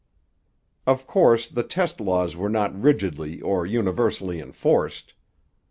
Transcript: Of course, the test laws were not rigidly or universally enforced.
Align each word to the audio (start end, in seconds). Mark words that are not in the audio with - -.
Of 0.87 1.05
course, 1.05 1.47
the 1.47 1.61
test 1.61 1.99
laws 2.01 2.35
were 2.35 2.49
not 2.49 2.73
rigidly 2.73 3.39
or 3.39 3.67
universally 3.67 4.39
enforced. 4.39 5.13